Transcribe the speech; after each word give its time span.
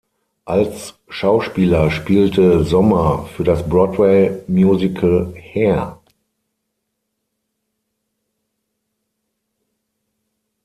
Als 0.45 0.95
Schauspieler 1.09 1.91
spielte 1.91 2.63
Sommer 2.63 3.29
für 3.35 3.43
das 3.43 3.69
Broadway-Musical 3.69 5.31
"Hair". 5.35 5.99